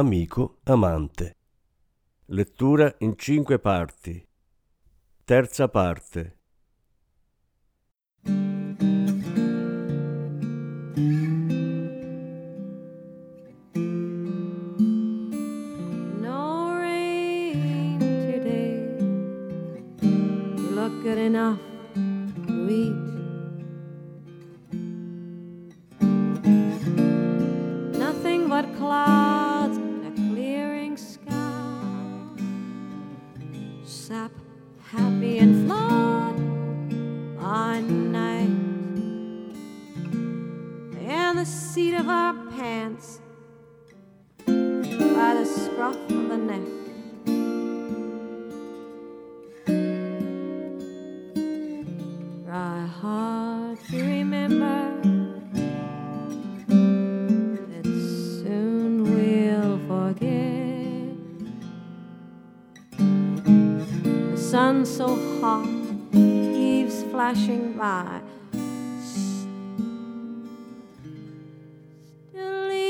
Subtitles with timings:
[0.00, 1.36] amico, amante.
[2.26, 4.26] Lettura in cinque parti.
[5.24, 6.38] Terza parte.
[16.18, 18.96] No rain today.
[20.72, 21.69] Look good enough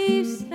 [0.08, 0.49] leaves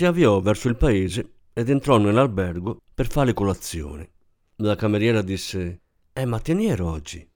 [0.00, 4.12] Si avviò verso il paese ed entrò nell'albergo per fare colazione.
[4.62, 7.28] La cameriera disse: È mattiniero oggi.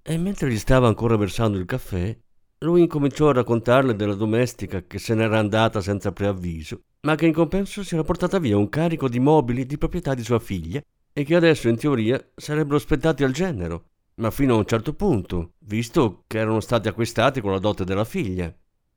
[0.00, 2.18] E mentre gli stava ancora versando il caffè,
[2.60, 7.34] lui incominciò a raccontarle della domestica che se n'era andata senza preavviso, ma che in
[7.34, 10.80] compenso si era portata via un carico di mobili di proprietà di sua figlia
[11.12, 15.52] e che adesso in teoria sarebbero spettati al genero, ma fino a un certo punto,
[15.58, 18.50] visto che erano stati acquistati con la dote della figlia.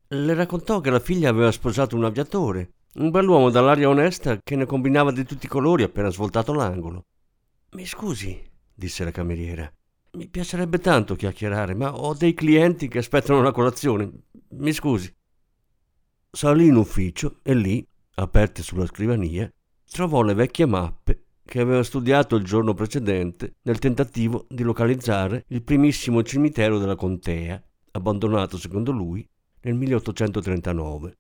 [0.09, 4.65] Le raccontò che la figlia aveva sposato un aviatore, un bell'uomo dall'aria onesta che ne
[4.65, 7.05] combinava di tutti i colori appena svoltato l'angolo.
[7.71, 8.41] Mi scusi,
[8.73, 9.71] disse la cameriera.
[10.13, 14.09] Mi piacerebbe tanto chiacchierare, ma ho dei clienti che aspettano la colazione.
[14.51, 15.13] Mi scusi.
[16.31, 19.51] Salì in ufficio e lì, aperte sulla scrivania,
[19.89, 25.63] trovò le vecchie mappe che aveva studiato il giorno precedente nel tentativo di localizzare il
[25.63, 27.61] primissimo cimitero della contea,
[27.91, 29.27] abbandonato secondo lui
[29.61, 31.17] nel 1839.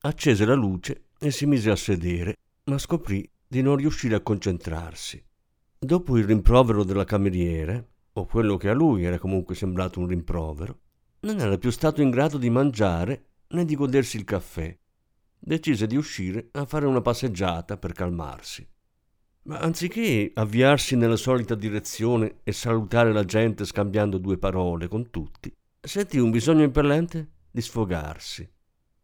[0.00, 2.36] Accese la luce e si mise a sedere,
[2.66, 5.20] ma scoprì di non riuscire a concentrarsi.
[5.76, 10.78] Dopo il rimprovero della cameriera, o quello che a lui era comunque sembrato un rimprovero,
[11.20, 14.76] non era più stato in grado di mangiare né di godersi il caffè.
[15.36, 18.64] Decise di uscire a fare una passeggiata per calmarsi.
[19.42, 25.52] Ma anziché avviarsi nella solita direzione e salutare la gente scambiando due parole con tutti,
[25.80, 28.48] sentì un bisogno impellente di sfogarsi.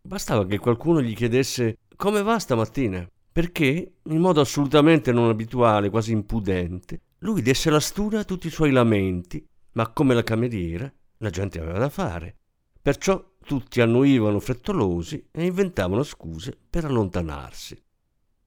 [0.06, 6.12] Bastava che qualcuno gli chiedesse come va stamattina, perché, in modo assolutamente non abituale, quasi
[6.12, 9.42] impudente, lui desse la stura a tutti i suoi lamenti,
[9.72, 12.36] ma come la cameriera, la gente aveva da fare.
[12.82, 17.82] Perciò tutti annuivano frettolosi e inventavano scuse per allontanarsi.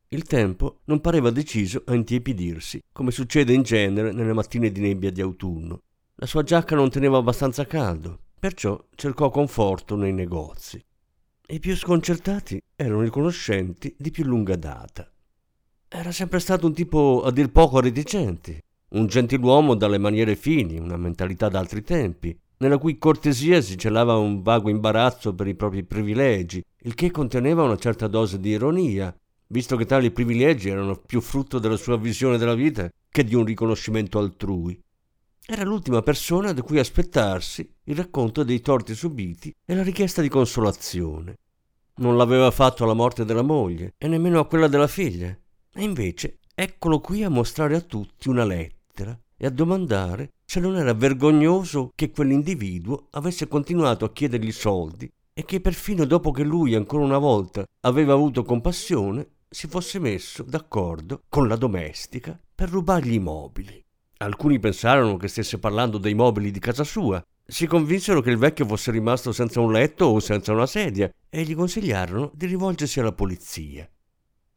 [0.10, 5.12] Il tempo non pareva deciso a intiepidirsi, come succede in genere nelle mattine di nebbia
[5.12, 5.82] di autunno.
[6.18, 10.80] La sua giacca non teneva abbastanza caldo, perciò cercò conforto nei negozi.
[11.50, 15.10] I più sconcertati erano i conoscenti di più lunga data.
[15.88, 20.98] Era sempre stato un tipo a dir poco reticente, un gentiluomo dalle maniere fini, una
[20.98, 26.62] mentalità d'altri tempi, nella cui cortesia si celava un vago imbarazzo per i propri privilegi,
[26.80, 29.16] il che conteneva una certa dose di ironia,
[29.48, 33.46] visto che tali privilegi erano più frutto della sua visione della vita che di un
[33.46, 34.78] riconoscimento altrui.
[35.50, 40.28] Era l'ultima persona da cui aspettarsi il racconto dei torti subiti e la richiesta di
[40.28, 41.38] consolazione.
[42.00, 45.30] Non l'aveva fatto alla morte della moglie e nemmeno a quella della figlia.
[45.30, 50.76] E invece eccolo qui a mostrare a tutti una lettera e a domandare se non
[50.76, 56.76] era vergognoso che quell'individuo avesse continuato a chiedergli soldi e che perfino dopo che lui
[56.76, 63.14] ancora una volta aveva avuto compassione si fosse messo d'accordo con la domestica per rubargli
[63.14, 63.86] i mobili.
[64.20, 68.66] Alcuni pensarono che stesse parlando dei mobili di casa sua, si convinsero che il vecchio
[68.66, 73.14] fosse rimasto senza un letto o senza una sedia e gli consigliarono di rivolgersi alla
[73.14, 73.88] polizia.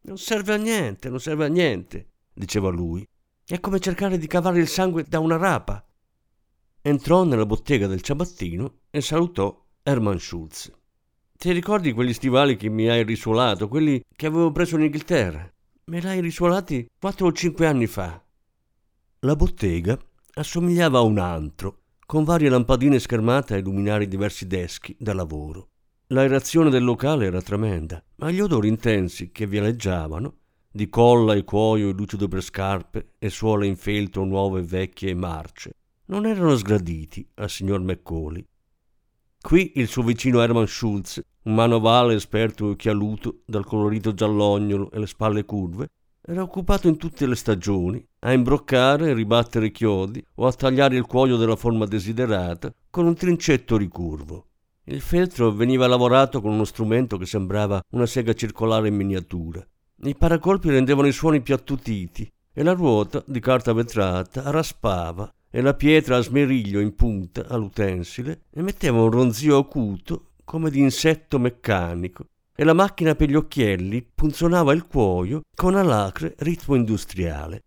[0.02, 3.06] Non serve a niente, non serve a niente, diceva lui.
[3.44, 5.84] È come cercare di cavare il sangue da una rapa.
[6.80, 10.72] Entrò nella bottega del ciabattino e salutò Hermann Schulz.
[11.36, 15.52] Ti ricordi quegli stivali che mi hai risuolato, quelli che avevo preso in Inghilterra?
[15.86, 18.22] Me l'hai risuolati quattro o cinque anni fa.
[19.24, 19.98] La bottega
[20.32, 25.68] assomigliava a un antro, con varie lampadine schermate a illuminare diversi deschi da lavoro.
[26.06, 30.36] L'aerazione del locale era tremenda, ma gli odori intensi che vialeggiavano,
[30.70, 35.14] di colla e cuoio e lucido per scarpe e suole in feltro nuove, vecchie e
[35.14, 35.72] marce,
[36.06, 38.42] non erano sgraditi al signor Macaulay.
[39.38, 44.98] Qui il suo vicino Hermann Schulz, un manovale esperto e occhialuto dal colorito giallognolo e
[44.98, 45.90] le spalle curve,
[46.30, 51.04] era occupato in tutte le stagioni a imbroccare e ribattere chiodi o a tagliare il
[51.04, 54.46] cuoio della forma desiderata con un trincetto ricurvo.
[54.84, 59.66] Il feltro veniva lavorato con uno strumento che sembrava una sega circolare in miniatura.
[60.02, 65.60] I paracolpi rendevano i suoni più attutiti e la ruota di carta vetrata raspava e
[65.60, 72.26] la pietra a smeriglio in punta all'utensile emetteva un ronzio acuto come di insetto meccanico
[72.60, 77.62] e la macchina per gli occhielli punzonava il cuoio con alacre ritmo industriale.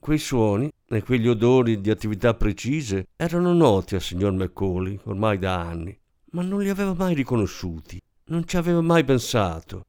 [0.00, 5.60] Quei suoni e quegli odori di attività precise erano noti al signor Macaulay ormai da
[5.60, 5.94] anni,
[6.30, 9.84] ma non li aveva mai riconosciuti, non ci aveva mai pensato.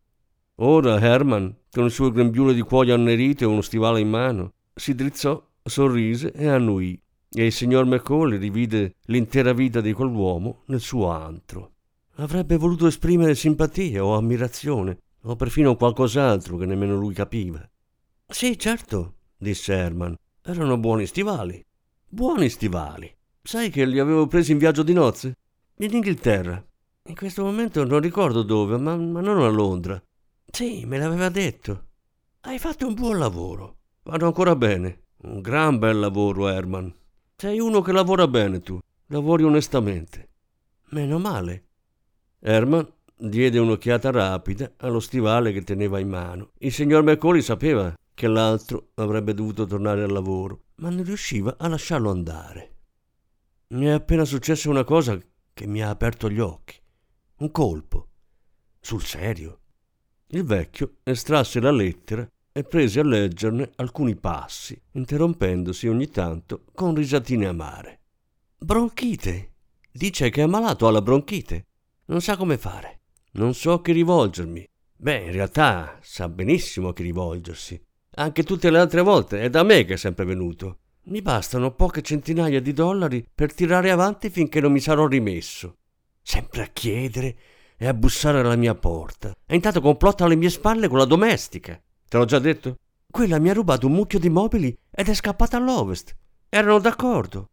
[0.55, 4.93] Ora Herman, con il suo grembiule di cuoio annerito e uno stivale in mano, si
[4.93, 7.01] drizzò, sorrise e annuì,
[7.31, 11.72] e il signor Macaulay rivide l'intera vita di quell'uomo nel suo antro.
[12.17, 17.67] Avrebbe voluto esprimere simpatia o ammirazione, o perfino qualcos'altro che nemmeno lui capiva.
[18.27, 20.15] Sì, certo, disse Herman.
[20.43, 21.65] Erano buoni stivali.
[22.07, 23.11] Buoni stivali.
[23.41, 25.37] Sai che li avevo presi in viaggio di nozze?
[25.77, 26.63] In Inghilterra.
[27.07, 30.01] In questo momento non ricordo dove, ma, ma non a Londra.
[30.45, 31.85] Sì, me l'aveva detto.
[32.41, 33.77] Hai fatto un buon lavoro.
[34.03, 35.01] Vanno ancora bene.
[35.23, 36.93] Un gran bel lavoro, Herman.
[37.35, 38.79] Sei uno che lavora bene tu.
[39.07, 40.29] Lavori onestamente.
[40.89, 41.63] Meno male.
[42.45, 42.85] Herman
[43.15, 46.51] diede un'occhiata rapida allo stivale che teneva in mano.
[46.57, 51.69] Il signor Macaulay sapeva che l'altro avrebbe dovuto tornare al lavoro, ma non riusciva a
[51.69, 52.71] lasciarlo andare.
[53.69, 55.17] Mi è appena successa una cosa
[55.53, 56.75] che mi ha aperto gli occhi.
[57.37, 58.09] Un colpo.
[58.81, 59.59] Sul serio.
[60.27, 66.93] Il vecchio estrasse la lettera e prese a leggerne alcuni passi, interrompendosi ogni tanto con
[66.93, 68.01] risatine amare.
[68.57, 69.51] Bronchite.
[69.89, 71.67] Dice che è malato alla bronchite.
[72.05, 72.99] Non sa come fare.
[73.33, 74.67] Non so a chi rivolgermi.
[74.95, 77.81] Beh, in realtà sa benissimo a chi rivolgersi.
[78.15, 80.79] Anche tutte le altre volte è da me che è sempre venuto.
[81.05, 85.77] Mi bastano poche centinaia di dollari per tirare avanti finché non mi sarò rimesso.
[86.21, 87.35] Sempre a chiedere
[87.77, 89.33] e a bussare alla mia porta.
[89.45, 91.81] E intanto complotta alle mie spalle con la domestica.
[92.07, 92.77] Te l'ho già detto?
[93.09, 96.15] Quella mi ha rubato un mucchio di mobili ed è scappata all'ovest.
[96.49, 97.49] Erano d'accordo.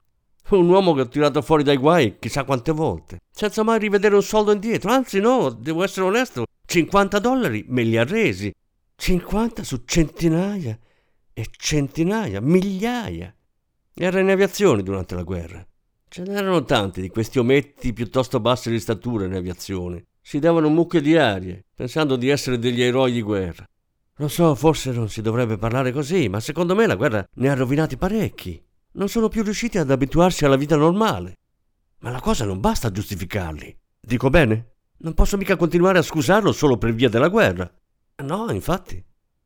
[0.51, 4.23] Un uomo che ho tirato fuori dai guai chissà quante volte, senza mai rivedere un
[4.23, 4.91] soldo indietro.
[4.91, 8.53] Anzi, no, devo essere onesto, 50 dollari me li ha resi
[8.97, 10.79] 50 su centinaia
[11.33, 13.35] e centinaia, migliaia.
[13.95, 15.65] Era in aviazione durante la guerra.
[16.09, 20.07] Ce n'erano tanti di questi ometti piuttosto bassi di statura in aviazione.
[20.21, 23.65] Si davano mucche di arie, pensando di essere degli eroi di guerra.
[24.17, 27.55] Lo so, forse non si dovrebbe parlare così, ma secondo me la guerra ne ha
[27.55, 28.63] rovinati parecchi.
[28.93, 31.39] Non sono più riusciti ad abituarsi alla vita normale.
[32.01, 33.77] Ma la cosa non basta a giustificarli.
[34.01, 34.73] Dico bene?
[34.99, 37.71] Non posso mica continuare a scusarlo solo per via della guerra.
[38.25, 39.03] No, infatti.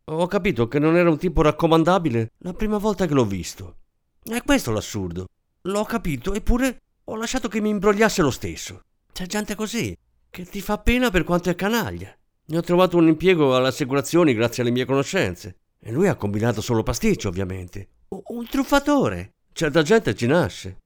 [0.07, 3.77] Ho capito che non era un tipo raccomandabile la prima volta che l'ho visto.
[4.23, 5.27] È questo l'assurdo.
[5.63, 8.83] L'ho capito, eppure ho lasciato che mi imbrogliasse lo stesso.
[9.13, 9.97] C'è gente così,
[10.31, 12.17] che ti fa pena per quanto è canaglia.
[12.47, 15.57] Ne ho trovato un impiego alle assicurazioni grazie alle mie conoscenze.
[15.79, 17.89] E lui ha combinato solo pasticcio, ovviamente.
[18.09, 19.34] Un truffatore.
[19.57, 20.79] Certa gente ci nasce.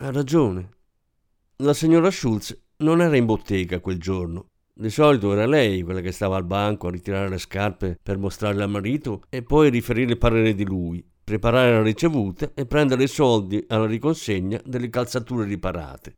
[0.00, 0.68] Ha ragione.
[1.60, 4.48] La signora Schultz non era in bottega quel giorno.
[4.70, 8.62] Di solito era lei quella che stava al banco a ritirare le scarpe per mostrarle
[8.62, 13.08] al marito e poi riferire il parere di lui, preparare la ricevuta e prendere i
[13.08, 16.16] soldi alla riconsegna delle calzature riparate.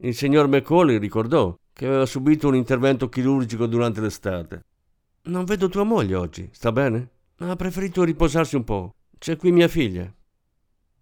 [0.00, 4.64] Il signor Macaulay ricordò che aveva subito un intervento chirurgico durante l'estate.
[5.22, 7.08] Non vedo tua moglie oggi, sta bene?
[7.38, 8.90] Ha preferito riposarsi un po'.
[9.16, 10.12] C'è qui mia figlia.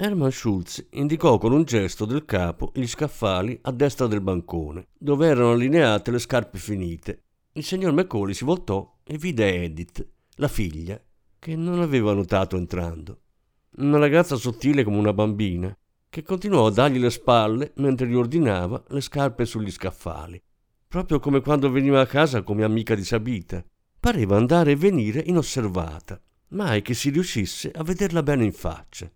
[0.04, 5.26] Hermann Schulz indicò con un gesto del capo gli scaffali a destra del bancone, dove
[5.26, 7.22] erano allineate le scarpe finite.
[7.52, 11.02] Il signor Macaulay si voltò e vide Edith, la figlia,
[11.38, 13.20] che non aveva notato entrando.
[13.78, 15.74] Una ragazza sottile come una bambina,
[16.10, 20.38] che continuò a dargli le spalle mentre gli ordinava le scarpe sugli scaffali,
[20.86, 23.64] proprio come quando veniva a casa come amica di Sabita.
[23.98, 29.10] Pareva andare e venire inosservata, mai che si riuscisse a vederla bene in faccia.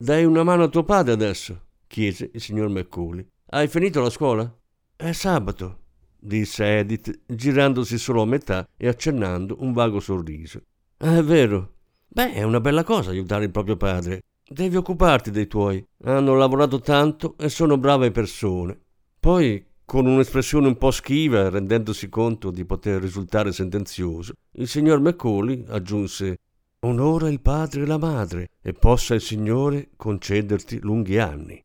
[0.00, 3.26] Dai una mano a tuo padre adesso, chiese il signor Macaulay.
[3.46, 4.48] Hai finito la scuola?
[4.94, 5.78] È sabato,
[6.16, 10.62] disse Edith, girandosi solo a metà e accennando un vago sorriso.
[10.96, 11.72] È vero.
[12.06, 14.22] Beh, è una bella cosa aiutare il proprio padre.
[14.48, 15.84] Devi occuparti dei tuoi.
[16.04, 18.78] Hanno lavorato tanto e sono brave persone.
[19.18, 25.64] Poi, con un'espressione un po' schiva, rendendosi conto di poter risultare sentenzioso, il signor Macaulay
[25.66, 26.38] aggiunse
[26.80, 31.60] Onora il padre e la madre, e possa il Signore concederti lunghi anni.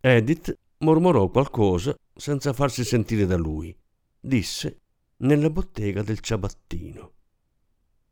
[0.00, 3.76] Edith mormorò qualcosa senza farsi sentire da lui.
[4.18, 4.80] Disse
[5.18, 7.12] nella bottega del ciabattino.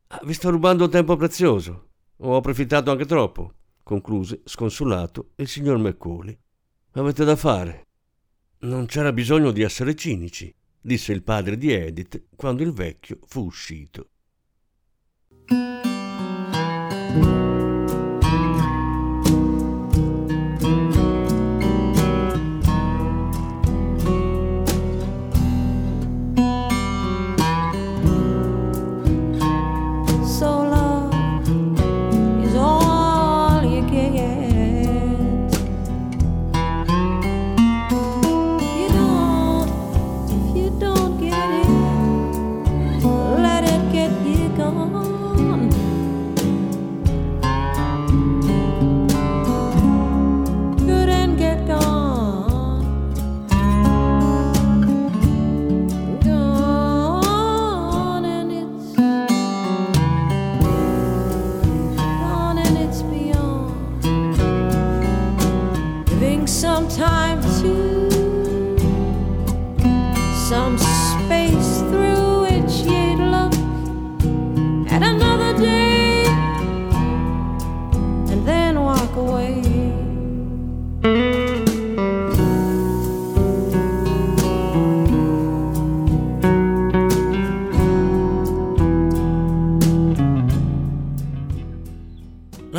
[0.09, 1.89] Ah, vi sto rubando tempo prezioso.
[2.19, 6.39] Ho approfittato anche troppo, concluse sconsolato il signor Macaulay.
[6.93, 7.87] Avete da fare.
[8.59, 13.45] Non c'era bisogno di essere cinici, disse il padre di Edith quando il vecchio fu
[13.45, 14.11] uscito.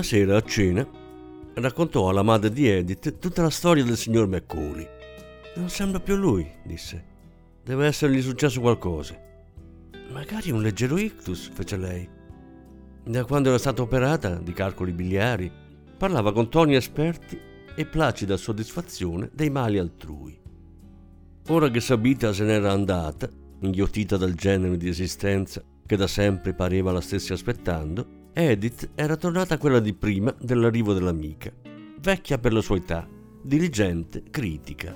[0.07, 0.87] Sera a cena
[1.55, 4.87] raccontò alla madre di Edith tutta la storia del signor Macaulay.
[5.57, 7.03] Non sembra più lui, disse.
[7.61, 9.19] Deve essergli successo qualcosa.
[10.13, 12.07] Magari un leggero ictus, fece lei.
[13.03, 15.51] Da quando era stata operata di calcoli biliari,
[15.97, 17.37] parlava con toni esperti
[17.75, 20.39] e placida soddisfazione dei mali altrui.
[21.49, 26.93] Ora che Sabita se n'era andata, inghiottita dal genere di esistenza che da sempre pareva
[26.93, 31.51] la stesse aspettando, Edith era tornata quella di prima dell'arrivo dell'amica,
[31.99, 33.07] vecchia per la sua età,
[33.41, 34.95] diligente, critica.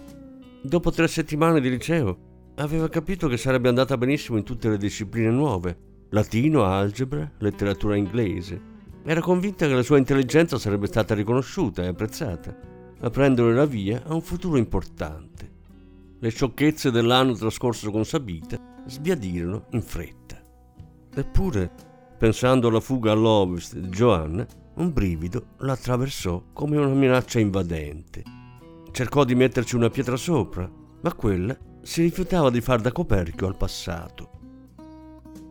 [0.62, 5.31] Dopo tre settimane di liceo aveva capito che sarebbe andata benissimo in tutte le discipline
[5.31, 5.75] nuove,
[6.10, 8.62] latino, algebra, letteratura inglese.
[9.03, 12.55] Era convinta che la sua intelligenza sarebbe stata riconosciuta e apprezzata,
[13.00, 15.50] aprendole la via a un futuro importante.
[16.19, 20.39] Le sciocchezze dell'anno trascorso con Sabita sbiadirono in fretta.
[21.15, 21.89] Eppure
[22.21, 28.21] Pensando alla fuga all'ovest di Joanna, un brivido la attraversò come una minaccia invadente.
[28.91, 30.69] Cercò di metterci una pietra sopra,
[31.01, 34.29] ma quella si rifiutava di far da coperchio al passato.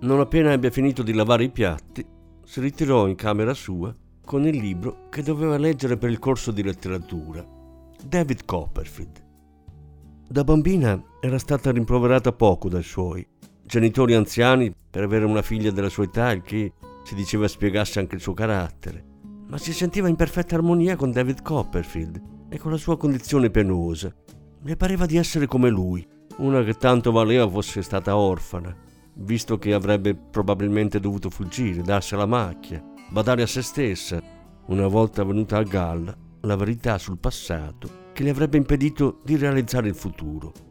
[0.03, 2.07] Non appena ebbe finito di lavare i piatti,
[2.45, 3.93] si ritirò in camera sua
[4.25, 7.45] con il libro che doveva leggere per il corso di letteratura,
[8.07, 9.27] David Copperfield.
[10.29, 13.27] Da bambina era stata rimproverata poco dai suoi
[13.71, 16.73] genitori anziani per avere una figlia della sua età, il che
[17.05, 19.05] si diceva spiegasse anche il suo carattere,
[19.47, 24.13] ma si sentiva in perfetta armonia con David Copperfield e con la sua condizione penosa.
[24.65, 26.05] Le pareva di essere come lui,
[26.39, 28.77] una che tanto valeva fosse stata orfana,
[29.19, 34.21] visto che avrebbe probabilmente dovuto fuggire, darsi alla macchia, badare a se stessa,
[34.67, 39.87] una volta venuta a galla la verità sul passato che le avrebbe impedito di realizzare
[39.87, 40.70] il futuro.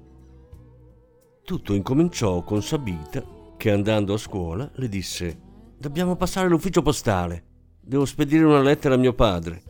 [1.50, 3.24] Tutto incominciò con Sabita
[3.58, 5.40] che andando a scuola le disse
[5.80, 7.44] Dobbiamo passare l'ufficio postale.
[7.82, 9.64] Devo spedire una lettera a mio padre.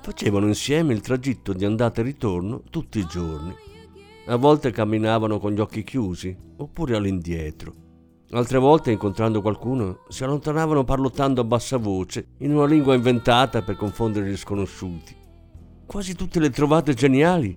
[0.00, 3.54] Facevano insieme il tragitto di andata e ritorno tutti i giorni.
[4.26, 7.72] A volte camminavano con gli occhi chiusi, oppure all'indietro.
[8.32, 13.76] Altre volte, incontrando qualcuno, si allontanavano parlottando a bassa voce, in una lingua inventata per
[13.76, 15.14] confondere gli sconosciuti.
[15.86, 17.56] Quasi tutte le trovate geniali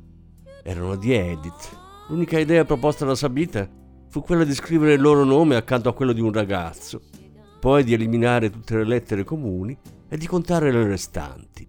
[0.62, 1.88] erano di Edith.
[2.10, 3.68] L'unica idea proposta da Sabita
[4.10, 7.02] fu quella di scrivere il loro nome accanto a quello di un ragazzo
[7.60, 11.68] poi di eliminare tutte le lettere comuni e di contare le restanti.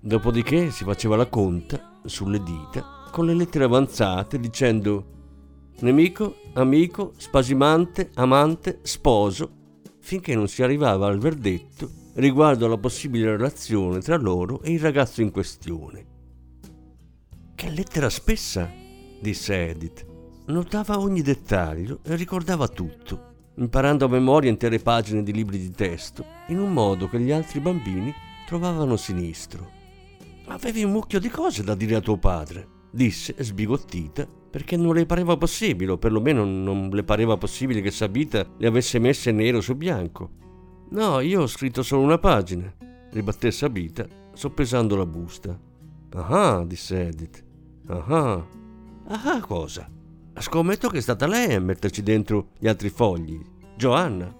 [0.00, 5.14] Dopodiché si faceva la conta sulle dita con le lettere avanzate dicendo
[5.80, 9.50] nemico, amico, spasimante, amante, sposo,
[10.00, 15.20] finché non si arrivava al verdetto riguardo alla possibile relazione tra loro e il ragazzo
[15.20, 16.06] in questione.
[17.54, 18.70] Che lettera spessa,
[19.26, 20.06] disse Edith.
[20.46, 26.24] Notava ogni dettaglio e ricordava tutto imparando a memoria intere pagine di libri di testo,
[26.48, 28.12] in un modo che gli altri bambini
[28.46, 29.70] trovavano sinistro.
[30.48, 35.06] Avevi un mucchio di cose da dire a tuo padre, disse sbigottita, perché non le
[35.06, 39.74] pareva possibile, o perlomeno non le pareva possibile che Sabita le avesse messe nero su
[39.74, 40.30] bianco.
[40.90, 42.72] No, io ho scritto solo una pagina,
[43.10, 45.58] ribatté Sabita, soppesando la busta.
[46.12, 47.42] Ah, disse Edith.
[47.88, 48.46] Ah,
[49.08, 49.88] ah, cosa?
[50.38, 53.40] Scommetto che è stata lei a metterci dentro gli altri fogli,
[53.76, 54.34] Joanna.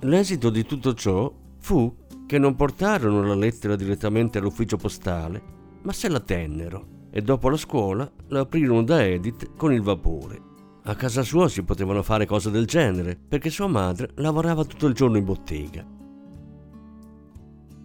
[0.00, 1.94] L'esito di tutto ciò fu
[2.26, 5.42] che non portarono la lettera direttamente all'ufficio postale,
[5.82, 10.48] ma se la tennero e dopo la scuola la aprirono da Edith con il vapore.
[10.84, 14.94] A casa sua si potevano fare cose del genere perché sua madre lavorava tutto il
[14.94, 15.84] giorno in bottega.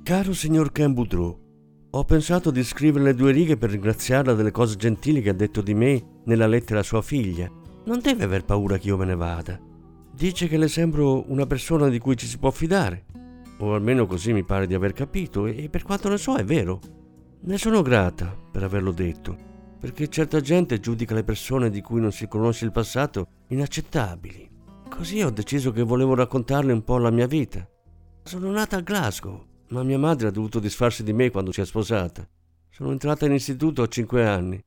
[0.04, 1.45] Caro signor Ken Boudreau,
[1.98, 5.74] ho pensato di scriverle due righe per ringraziarla delle cose gentili che ha detto di
[5.74, 7.50] me nella lettera a sua figlia.
[7.86, 9.58] Non deve aver paura che io me ne vada.
[10.12, 13.06] Dice che le sembro una persona di cui ci si può fidare.
[13.60, 16.82] O almeno così mi pare di aver capito, e per quanto ne so è vero.
[17.44, 19.38] Ne sono grata per averlo detto,
[19.80, 24.50] perché certa gente giudica le persone di cui non si conosce il passato inaccettabili.
[24.90, 27.66] Così ho deciso che volevo raccontarle un po' la mia vita.
[28.22, 31.66] Sono nata a Glasgow ma mia madre ha dovuto disfarsi di me quando si è
[31.66, 32.28] sposata.
[32.70, 34.64] Sono entrata in istituto a cinque anni.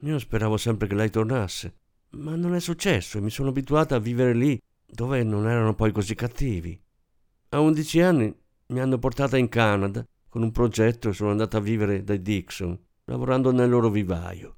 [0.00, 1.74] Io speravo sempre che lei tornasse,
[2.10, 5.92] ma non è successo e mi sono abituata a vivere lì, dove non erano poi
[5.92, 6.78] così cattivi.
[7.50, 8.34] A undici anni
[8.66, 12.78] mi hanno portata in Canada con un progetto e sono andata a vivere dai Dixon,
[13.04, 14.56] lavorando nel loro vivaio.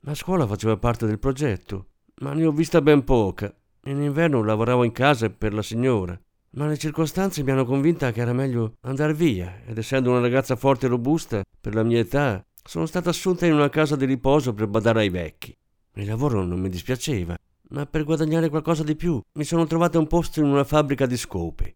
[0.00, 1.88] La scuola faceva parte del progetto,
[2.20, 3.54] ma ne ho vista ben poca.
[3.84, 6.18] In inverno lavoravo in casa per la signora
[6.50, 10.56] ma le circostanze mi hanno convinta che era meglio andare via ed essendo una ragazza
[10.56, 14.54] forte e robusta per la mia età, sono stata assunta in una casa di riposo
[14.54, 15.56] per badare ai vecchi.
[15.94, 17.36] Il lavoro non mi dispiaceva,
[17.70, 21.16] ma per guadagnare qualcosa di più mi sono trovata un posto in una fabbrica di
[21.16, 21.74] scope.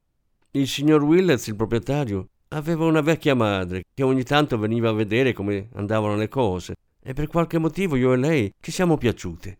[0.53, 5.33] Il signor Willets, il proprietario, aveva una vecchia madre che ogni tanto veniva a vedere
[5.33, 9.59] come andavano le cose e per qualche motivo io e lei ci siamo piaciute.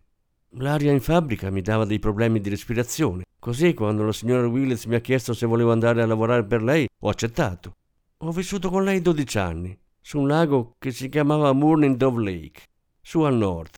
[0.55, 4.95] L'aria in fabbrica mi dava dei problemi di respirazione, così quando la signora Willets mi
[4.95, 7.75] ha chiesto se volevo andare a lavorare per lei, ho accettato.
[8.17, 12.63] Ho vissuto con lei 12 anni, su un lago che si chiamava Morning Dove Lake,
[13.01, 13.69] su al nord.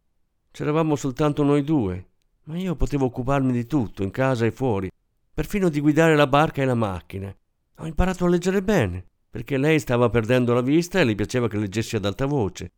[0.49, 2.07] C'eravamo soltanto noi due,
[2.45, 4.89] ma io potevo occuparmi di tutto, in casa e fuori,
[5.31, 7.33] perfino di guidare la barca e la macchina.
[7.77, 11.57] Ho imparato a leggere bene, perché lei stava perdendo la vista e le piaceva che
[11.57, 12.71] leggessi ad alta voce.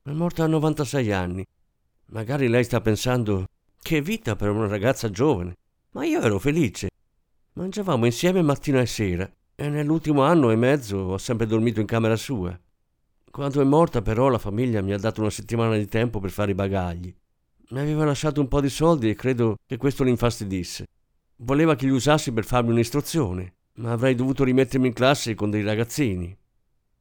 [0.00, 1.44] È morta a 96 anni
[2.12, 3.46] Magari lei sta pensando
[3.80, 5.56] che vita per una ragazza giovane,
[5.92, 6.90] ma io ero felice.
[7.54, 12.16] Mangiavamo insieme mattina e sera e nell'ultimo anno e mezzo ho sempre dormito in camera
[12.16, 12.58] sua.
[13.30, 16.50] Quando è morta però la famiglia mi ha dato una settimana di tempo per fare
[16.50, 17.14] i bagagli.
[17.70, 20.86] Mi aveva lasciato un po' di soldi e credo che questo l'infastidisse.
[21.36, 25.62] Voleva che li usassi per farmi un'istruzione, ma avrei dovuto rimettermi in classe con dei
[25.62, 26.36] ragazzini.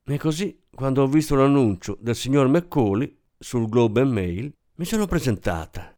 [0.06, 5.06] E così, quando ho visto l'annuncio del signor Macaulay sul Globe and Mail, mi sono
[5.06, 5.96] presentata.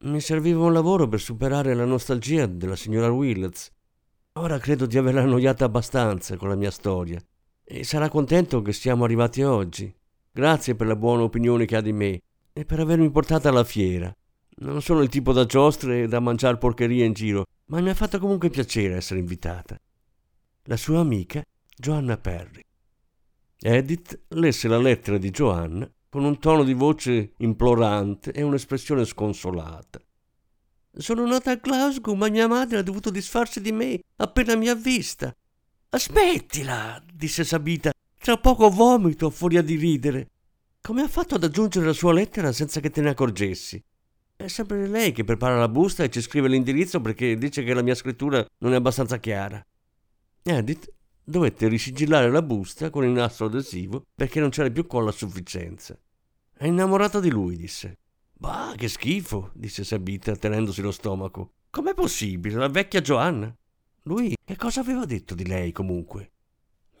[0.00, 3.70] Mi serviva un lavoro per superare la nostalgia della signora Willets.
[4.34, 7.18] Ora credo di averla annoiata abbastanza con la mia storia
[7.64, 9.90] e sarà contento che siamo arrivati oggi.
[10.30, 12.20] Grazie per la buona opinione che ha di me
[12.52, 14.14] e per avermi portata alla fiera.
[14.56, 17.94] Non sono il tipo da giostre e da mangiare porcherie in giro, ma mi ha
[17.94, 19.74] fatto comunque piacere essere invitata.
[20.64, 21.42] La sua amica
[21.74, 22.60] Joanna Perry.
[23.58, 30.00] Edith lesse la lettera di Joanna con un tono di voce implorante e un'espressione sconsolata.
[30.96, 34.74] Sono nata a Glasgow, ma mia madre ha dovuto disfarsi di me appena mi ha
[34.74, 35.34] vista.
[35.90, 37.92] Aspettila, disse Sabita.
[38.18, 40.28] Tra poco vomito, furia di ridere.
[40.80, 43.82] Come ha fatto ad aggiungere la sua lettera senza che te ne accorgessi?
[44.36, 47.82] È sempre lei che prepara la busta e ci scrive l'indirizzo perché dice che la
[47.82, 49.64] mia scrittura non è abbastanza chiara.
[50.42, 50.90] Edith
[51.28, 55.98] dovette risigillare la busta con il nastro adesivo perché non c'era più colla a sufficienza.
[56.56, 57.98] È innamorata di lui, disse.
[58.32, 61.52] Bah, che schifo, disse Sabita tenendosi lo stomaco.
[61.70, 62.56] Com'è possibile?
[62.56, 63.54] La vecchia Joanna?
[64.04, 66.30] Lui che cosa aveva detto di lei comunque?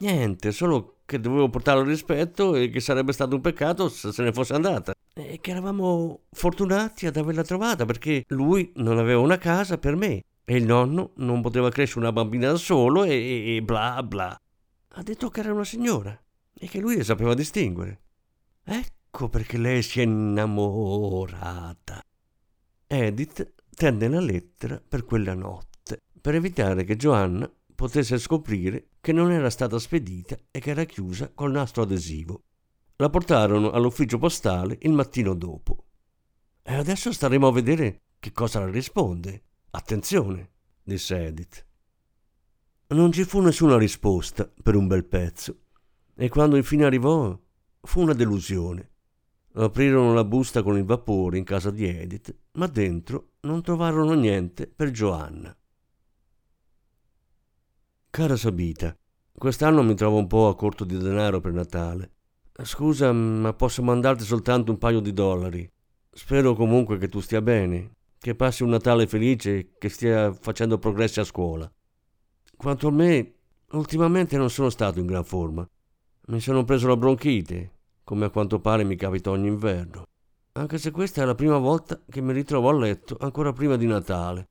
[0.00, 4.32] Niente, solo che dovevo portarlo rispetto e che sarebbe stato un peccato se se ne
[4.32, 4.92] fosse andata.
[5.14, 10.22] E che eravamo fortunati ad averla trovata perché lui non aveva una casa per me
[10.50, 14.34] e il nonno non poteva crescere una bambina da solo e, e bla bla.
[14.92, 16.18] Ha detto che era una signora
[16.58, 18.00] e che lui le sapeva distinguere.
[18.64, 22.02] Ecco perché lei si è innamorata.
[22.86, 29.30] Edith tenne la lettera per quella notte, per evitare che Joanna potesse scoprire che non
[29.30, 32.44] era stata spedita e che era chiusa col nastro adesivo.
[32.96, 35.84] La portarono all'ufficio postale il mattino dopo.
[36.62, 39.42] E adesso staremo a vedere che cosa le risponde.
[39.70, 40.50] Attenzione,
[40.82, 41.66] disse Edith.
[42.88, 45.58] Non ci fu nessuna risposta per un bel pezzo
[46.14, 47.38] e quando infine arrivò
[47.82, 48.92] fu una delusione.
[49.52, 54.66] Aprirono la busta con il vapore in casa di Edith, ma dentro non trovarono niente
[54.66, 55.54] per Joanna.
[58.08, 58.96] Cara Sabita,
[59.32, 62.12] quest'anno mi trovo un po' a corto di denaro per Natale.
[62.62, 65.70] Scusa, ma posso mandarti soltanto un paio di dollari.
[66.10, 70.78] Spero comunque che tu stia bene che passi un Natale felice e che stia facendo
[70.78, 71.70] progressi a scuola.
[72.56, 73.34] Quanto a me,
[73.72, 75.68] ultimamente non sono stato in gran forma.
[76.26, 80.06] Mi sono preso la bronchite, come a quanto pare mi capita ogni inverno.
[80.52, 83.86] Anche se questa è la prima volta che mi ritrovo a letto ancora prima di
[83.86, 84.48] Natale.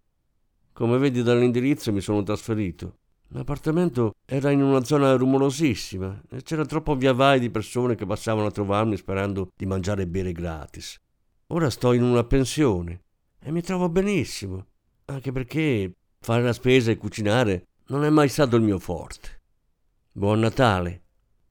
[0.71, 2.99] Come vedi dall'indirizzo mi sono trasferito.
[3.31, 8.47] L'appartamento era in una zona rumorosissima e c'era troppo via vai di persone che passavano
[8.47, 10.97] a trovarmi sperando di mangiare e bere gratis.
[11.47, 13.01] Ora sto in una pensione
[13.39, 14.65] e mi trovo benissimo,
[15.05, 19.41] anche perché fare la spesa e cucinare non è mai stato il mio forte.
[20.11, 21.03] Buon Natale,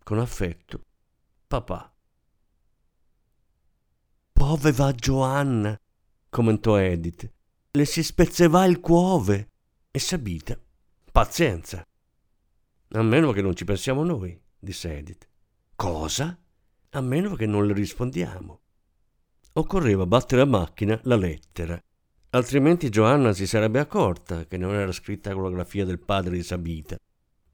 [0.03, 0.81] con affetto,
[1.47, 1.93] papà.
[4.33, 5.79] Povera Joanna,
[6.29, 7.33] commentò Edith,
[7.71, 9.51] le si spezzeva il cuove
[9.91, 10.59] e Sabita.
[11.11, 11.87] Pazienza.
[12.89, 15.27] A meno che non ci pensiamo noi, disse Edith.
[15.75, 16.39] Cosa?
[16.91, 18.61] A meno che non le rispondiamo.
[19.59, 21.83] Occorreva battere a macchina la lettera,
[22.31, 26.43] altrimenti Giovanna si sarebbe accorta che non era scritta con la grafia del padre di
[26.43, 26.99] Sabita.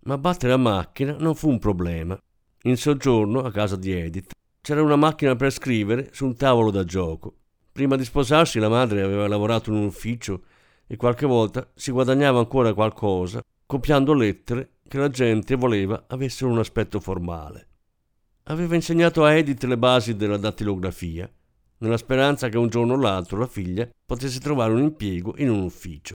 [0.06, 2.18] Ma battere a macchina non fu un problema.
[2.62, 6.82] In soggiorno, a casa di Edith, c'era una macchina per scrivere su un tavolo da
[6.82, 7.36] gioco.
[7.70, 10.42] Prima di sposarsi la madre aveva lavorato in un ufficio
[10.88, 16.58] e qualche volta si guadagnava ancora qualcosa copiando lettere che la gente voleva avessero un
[16.58, 17.68] aspetto formale.
[18.46, 21.32] Aveva insegnato a Edith le basi della dattilografia
[21.82, 25.62] nella speranza che un giorno o l'altro la figlia potesse trovare un impiego in un
[25.62, 26.14] ufficio.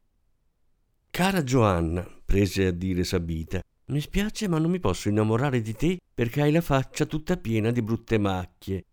[1.11, 5.99] Cara Giovanna, prese a dire Sabita, mi spiace ma non mi posso innamorare di te
[6.13, 8.85] perché hai la faccia tutta piena di brutte macchie.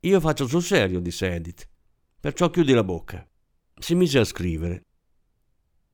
[0.00, 1.68] Io faccio sul serio, disse Edith.
[2.20, 3.26] Perciò chiudi la bocca.
[3.78, 4.84] Si mise a scrivere.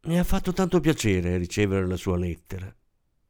[0.02, 2.72] Mi ha fatto tanto piacere ricevere la sua lettera.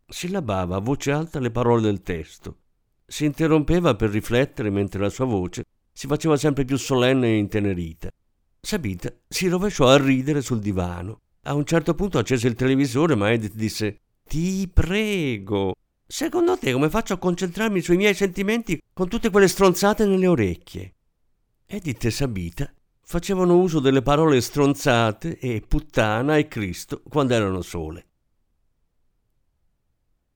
[0.09, 2.59] Sillabava a voce alta le parole del testo.
[3.07, 5.65] Si interrompeva per riflettere mentre la sua voce
[5.97, 8.11] si faceva sempre più solenne e intenerita.
[8.61, 11.21] Sabita si rovesciò a ridere sul divano.
[11.45, 15.75] A un certo punto accese il televisore, ma Edith disse: Ti prego.
[16.07, 20.95] Secondo te come faccio a concentrarmi sui miei sentimenti con tutte quelle stronzate nelle orecchie?
[21.65, 28.07] Edith e Sabita facevano uso delle parole stronzate e puttana e Cristo quando erano sole.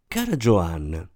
[0.08, 1.06] Cara Giovanna,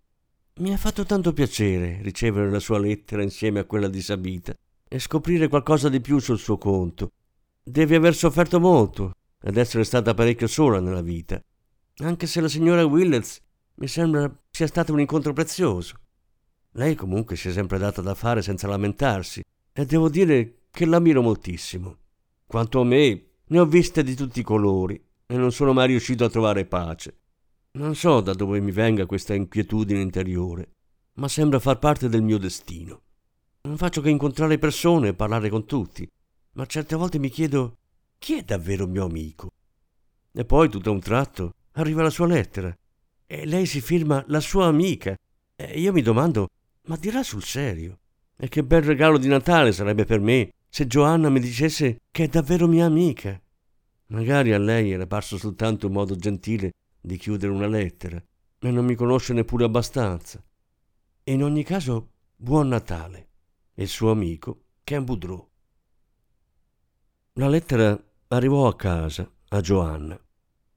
[0.60, 4.54] mi ha fatto tanto piacere ricevere la sua lettera insieme a quella di Sabita
[4.86, 7.10] e scoprire qualcosa di più sul suo conto.
[7.60, 11.42] Devi aver sofferto molto ed essere stata parecchio sola nella vita,
[12.04, 13.40] anche se la signora Willets
[13.76, 15.96] mi sembra sia stato un incontro prezioso.
[16.72, 21.20] Lei comunque si è sempre data da fare senza lamentarsi e devo dire che l'ammiro
[21.20, 21.96] moltissimo.
[22.46, 26.24] Quanto a me, ne ho viste di tutti i colori e non sono mai riuscito
[26.24, 27.22] a trovare pace.
[27.76, 30.74] Non so da dove mi venga questa inquietudine interiore,
[31.14, 33.02] ma sembra far parte del mio destino.
[33.62, 36.08] Non faccio che incontrare persone e parlare con tutti,
[36.52, 37.78] ma certe volte mi chiedo
[38.16, 39.50] chi è davvero mio amico.
[40.30, 42.72] E poi, tutto a un tratto, arriva la sua lettera
[43.26, 45.16] e lei si firma la sua amica.
[45.56, 46.50] E io mi domando,
[46.82, 47.98] ma dirà sul serio?
[48.36, 52.28] E che bel regalo di Natale sarebbe per me se Giovanna mi dicesse che è
[52.28, 53.36] davvero mia amica.
[54.08, 56.70] Magari a lei era parso soltanto un modo gentile
[57.04, 58.22] di chiudere una lettera
[58.58, 60.42] e non mi conosce neppure abbastanza.
[61.24, 63.28] In ogni caso, buon Natale.
[63.74, 65.46] E il suo amico, Ken Boudreau.
[67.34, 70.18] La lettera arrivò a casa, a Joanna.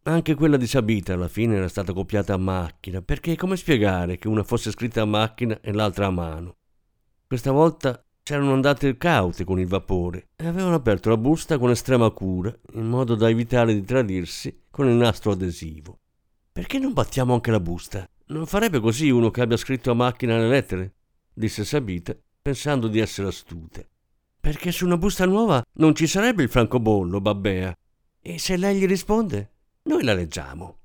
[0.04, 4.28] Anche quella di Sabita alla fine era stata copiata a macchina, perché come spiegare che
[4.28, 6.58] una fosse scritta a macchina e l'altra a mano?
[7.26, 12.10] Questa volta c'erano andate caute con il vapore e avevano aperto la busta con estrema
[12.10, 16.00] cura, in modo da evitare di tradirsi con il nastro adesivo.
[16.58, 18.10] Perché non battiamo anche la busta?
[18.28, 20.96] Non farebbe così uno che abbia scritto a macchina le lettere?
[21.32, 23.86] disse Sabita, pensando di essere astuta
[24.48, 27.78] perché su una busta nuova non ci sarebbe il francobollo, Babbea.
[28.22, 29.52] E se lei gli risponde,
[29.84, 30.78] noi la leggiamo.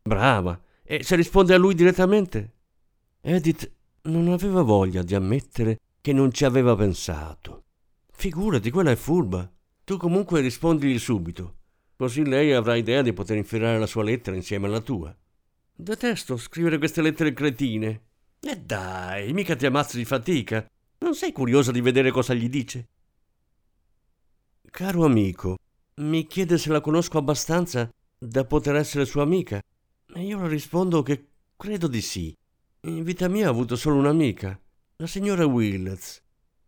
[0.00, 0.58] Brava.
[0.82, 2.54] E se risponde a lui direttamente?
[3.20, 3.70] Edith
[4.04, 7.64] non aveva voglia di ammettere che non ci aveva pensato.
[8.12, 9.46] Figurati, quella è furba.
[9.84, 11.56] Tu comunque rispondigli subito.
[12.02, 15.16] Così lei avrà idea di poter infilare la sua lettera insieme alla tua.
[15.72, 18.00] Detesto scrivere queste lettere cretine.
[18.40, 20.68] E dai, mica ti ammazzi di fatica.
[20.98, 22.88] Non sei curiosa di vedere cosa gli dice?
[24.68, 25.58] Caro amico,
[25.98, 27.88] mi chiede se la conosco abbastanza
[28.18, 29.62] da poter essere sua amica.
[30.12, 32.36] E io le rispondo che credo di sì.
[32.80, 34.60] In vita mia ho avuto solo un'amica,
[34.96, 36.20] la signora Willets.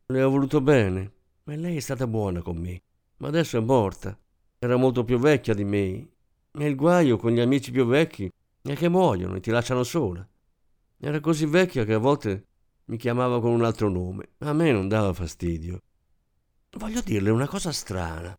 [0.07, 1.12] Le ho voluto bene
[1.44, 2.81] e lei è stata buona con me.
[3.16, 4.16] Ma adesso è morta.
[4.64, 6.09] Era molto più vecchia di me.
[6.50, 10.27] E il guaio con gli amici più vecchi è che muoiono e ti lasciano sola.
[10.98, 12.46] Era così vecchia che a volte
[12.87, 14.31] mi chiamava con un altro nome.
[14.38, 15.83] A me non dava fastidio.
[16.79, 18.35] Voglio dirle una cosa strana.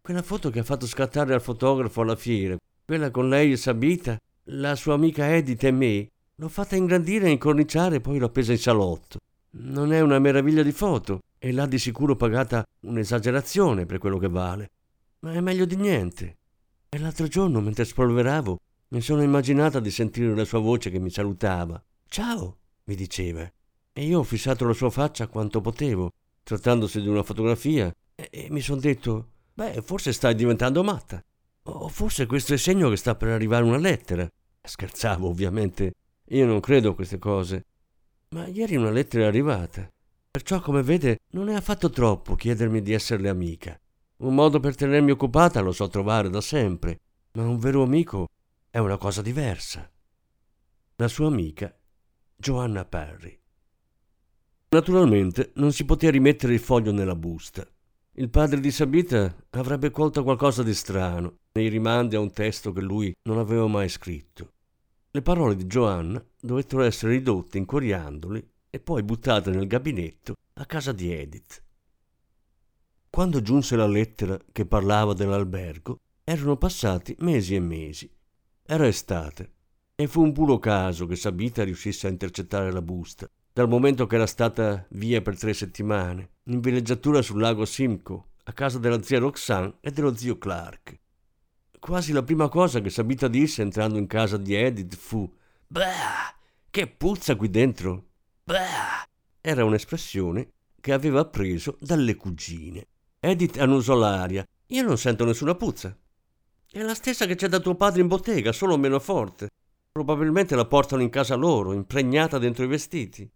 [0.00, 4.18] Quella foto che ha fatto scattare al fotografo alla fiera, quella con lei e Sabita,
[4.46, 8.50] la sua amica Edith e me, l'ho fatta ingrandire e incorniciare e poi l'ho appesa
[8.50, 9.20] in salotto.
[9.50, 14.28] Non è una meraviglia di foto e l'ha di sicuro pagata un'esagerazione per quello che
[14.28, 14.70] vale,
[15.20, 16.38] ma è meglio di niente.
[16.88, 21.10] E l'altro giorno, mentre spolveravo, mi sono immaginata di sentire la sua voce che mi
[21.10, 21.82] salutava.
[22.08, 23.50] Ciao, mi diceva.
[23.92, 26.10] E io ho fissato la sua faccia quanto potevo
[26.42, 31.22] trattandosi di una fotografia, e, e mi sono detto, beh, forse stai diventando matta.
[31.64, 34.28] O forse questo è segno che sta per arrivare una lettera.
[34.62, 35.94] Scherzavo, ovviamente.
[36.30, 37.64] Io non credo a queste cose.
[38.30, 39.88] Ma ieri una lettera è arrivata.
[40.30, 43.79] Perciò, come vede, non è affatto troppo chiedermi di esserle amica.
[44.20, 47.00] Un modo per tenermi occupata lo so trovare da sempre,
[47.32, 48.28] ma un vero amico
[48.68, 49.90] è una cosa diversa.
[50.96, 51.74] La sua amica,
[52.36, 53.38] Joanna Perry.
[54.68, 57.66] Naturalmente non si poté rimettere il foglio nella busta.
[58.12, 62.82] Il padre di Sabita avrebbe colto qualcosa di strano nei rimandi a un testo che
[62.82, 64.52] lui non aveva mai scritto.
[65.12, 70.66] Le parole di Joanna dovettero essere ridotte in coriandoli e poi buttate nel gabinetto a
[70.66, 71.62] casa di Edith.
[73.10, 78.08] Quando giunse la lettera che parlava dell'albergo, erano passati mesi e mesi.
[78.64, 79.54] Era estate
[79.96, 84.14] e fu un puro caso che Sabita riuscisse a intercettare la busta dal momento che
[84.14, 89.18] era stata via per tre settimane, in villeggiatura sul lago Simcoe, a casa della zia
[89.18, 90.98] Roxanne e dello zio Clark.
[91.80, 95.30] Quasi la prima cosa che Sabita disse entrando in casa di Edith fu
[95.66, 96.32] Bah!
[96.70, 98.10] Che puzza qui dentro!
[98.44, 99.04] Bah!
[99.40, 102.86] Era un'espressione che aveva appreso dalle cugine.
[103.22, 104.42] Edith annusò l'aria.
[104.68, 105.94] Io non sento nessuna puzza.
[106.70, 109.50] È la stessa che c'è da tuo padre in bottega, solo meno forte.
[109.92, 113.30] Probabilmente la portano in casa loro, impregnata dentro i vestiti.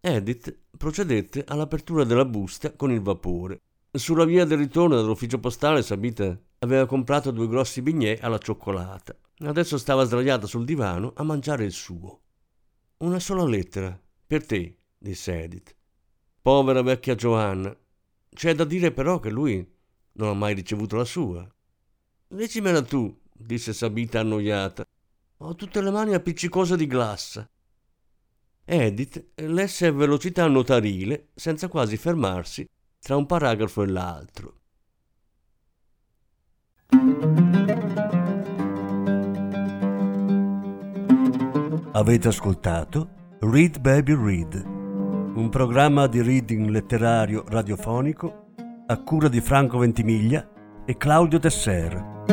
[0.00, 3.60] Edith procedette all'apertura della busta con il vapore.
[3.90, 9.16] Sulla via del ritorno dall'ufficio postale Sabita aveva comprato due grossi bignè alla cioccolata.
[9.38, 12.20] Adesso stava sdraiata sul divano a mangiare il suo.
[12.98, 15.74] Una sola lettera, per te, disse Edith.
[16.42, 17.74] Povera vecchia Joanna.
[18.34, 19.66] C'è da dire però che lui
[20.12, 21.46] non ha mai ricevuto la sua.
[22.28, 24.86] Dicimela tu, disse Sabita annoiata.
[25.38, 27.48] Ho tutte le mani appiccicose di glassa.
[28.64, 32.66] Edith lesse a velocità notarile, senza quasi fermarsi,
[33.00, 34.60] tra un paragrafo e l'altro.
[41.94, 44.81] Avete ascoltato Read Baby Read,
[45.34, 48.48] un programma di reading letterario radiofonico
[48.86, 50.46] a cura di Franco Ventimiglia
[50.84, 52.24] e Claudio Tesser.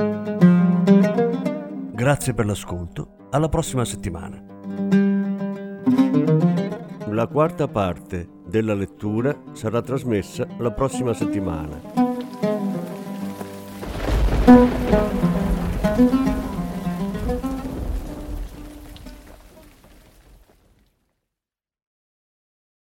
[1.93, 4.43] Grazie per l'ascolto, alla prossima settimana.
[7.07, 11.79] La quarta parte della lettura sarà trasmessa la prossima settimana.